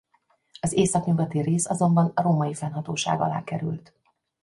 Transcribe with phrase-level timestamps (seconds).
[0.61, 3.93] Az északnyugati rész azonban római fennhatóság alá került.